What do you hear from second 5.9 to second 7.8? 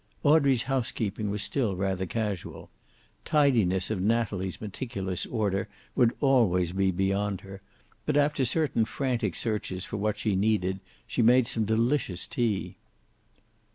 would always be beyond her,